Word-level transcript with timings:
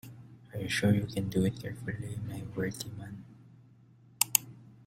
Are 0.51 0.59
you 0.59 0.67
sure 0.67 0.91
you 0.95 1.05
can 1.05 1.29
do 1.29 1.45
it 1.45 1.59
carefully, 1.61 2.19
my 2.27 2.41
worthy 2.55 2.89
man? 2.97 3.23